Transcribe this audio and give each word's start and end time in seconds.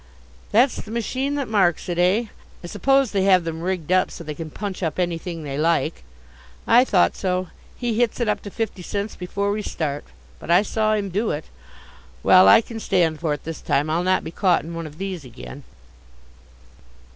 That's 0.51 0.77
the 0.77 0.89
machine 0.89 1.35
that 1.35 1.47
marks 1.47 1.87
it, 1.87 1.99
eh? 1.99 2.23
I 2.63 2.65
suppose 2.65 3.11
they 3.11 3.21
have 3.25 3.43
them 3.43 3.61
rigged 3.61 3.91
up 3.91 4.09
so 4.09 4.23
they 4.23 4.33
can 4.33 4.49
punch 4.49 4.81
up 4.81 4.97
anything 4.97 5.43
they 5.43 5.59
like. 5.59 6.03
I 6.65 6.83
thought 6.83 7.15
so 7.15 7.49
he 7.77 7.93
hits 7.99 8.19
it 8.19 8.27
up 8.27 8.41
to 8.41 8.49
fifty 8.49 8.81
cents 8.81 9.15
before 9.15 9.51
we 9.51 9.61
start. 9.61 10.03
But 10.39 10.49
I 10.49 10.63
saw 10.63 10.95
him 10.95 11.09
do 11.09 11.29
it. 11.29 11.45
Well, 12.23 12.47
I 12.47 12.61
can 12.61 12.79
stand 12.79 13.19
for 13.19 13.31
it 13.35 13.43
this 13.43 13.61
time. 13.61 13.91
I'll 13.91 14.01
not 14.01 14.23
be 14.23 14.31
caught 14.31 14.63
in 14.63 14.73
one 14.73 14.87
of 14.87 14.97
these 14.97 15.23
again. 15.23 15.61